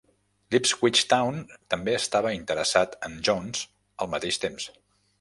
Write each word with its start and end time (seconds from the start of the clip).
L'Ipswich 0.53 1.01
Town 1.11 1.37
també 1.75 1.95
estava 1.99 2.33
interessat 2.39 2.99
en 3.11 3.23
Jones 3.31 3.65
al 4.07 4.15
mateix 4.19 4.45
temps. 4.49 4.71